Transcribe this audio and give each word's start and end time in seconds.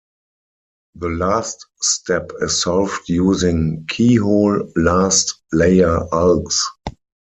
The 0.95 1.09
last 1.09 1.63
step 1.83 2.31
is 2.41 2.63
solved 2.63 3.07
using 3.07 3.85
Keyhole 3.87 4.67
last 4.75 5.35
layer 5.53 5.99
algs. 6.11 6.55